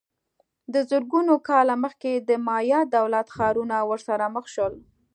دا 0.73 0.79
زرګونه 0.89 1.33
کاله 1.47 1.75
مخکې 1.83 2.11
د 2.15 2.29
مایا 2.47 2.79
دولت 2.97 3.27
ښارونه 3.35 3.75
ورسره 3.89 4.25
مخ 4.35 4.45
شول 4.53 4.73